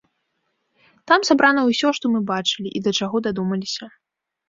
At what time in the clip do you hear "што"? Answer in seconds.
1.99-2.05